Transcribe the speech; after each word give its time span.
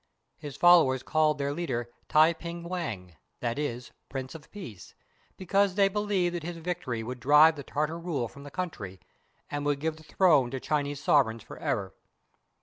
His 0.39 0.57
followers 0.57 1.03
called 1.03 1.37
their 1.37 1.53
leader 1.53 1.87
Tai 2.09 2.33
ping 2.33 2.63
Wang, 2.63 3.17
that 3.39 3.59
is, 3.59 3.91
"Prince 4.09 4.33
of 4.33 4.49
Peace," 4.49 4.95
because 5.37 5.75
they 5.75 5.89
believed 5.89 6.33
that 6.33 6.41
his 6.41 6.57
victory 6.57 7.03
would 7.03 7.19
drive 7.19 7.55
the 7.55 7.61
Tartar 7.61 7.99
rule 7.99 8.27
from 8.27 8.41
the 8.41 8.49
country 8.49 8.99
and 9.51 9.63
would 9.63 9.79
give 9.79 9.97
the 9.97 10.03
throne 10.03 10.49
to 10.49 10.59
Chinese 10.59 11.03
sov 11.03 11.27
ereigns 11.27 11.43
forever. 11.43 11.93